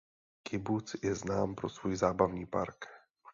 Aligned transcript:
Kibuc 0.43 0.95
je 1.03 1.15
znám 1.15 1.55
pro 1.55 1.69
svůj 1.69 1.95
zábavní 1.95 2.45
park. 2.45 2.85